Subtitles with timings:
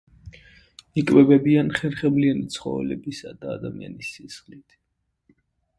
[1.01, 4.79] იკვებებიან ხერხემლიანი ცხოველებისა და ადამიანის სისხლით.